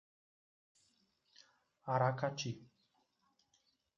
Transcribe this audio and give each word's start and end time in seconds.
Aracati 1.93 2.51